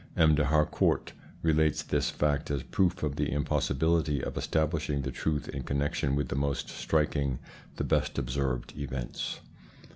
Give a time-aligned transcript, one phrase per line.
[0.17, 0.33] M.
[0.33, 1.13] D'Harcourt
[1.43, 6.29] relates this fact as proof of the impossibility of establishing the truth in connection with
[6.29, 7.37] the most striking,
[7.75, 9.41] the best observed events.